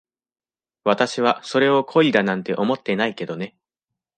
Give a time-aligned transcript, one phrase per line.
[0.83, 3.55] 私はそれを恋だなんて思ってないけどね。